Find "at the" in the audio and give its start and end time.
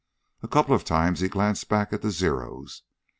1.93-2.09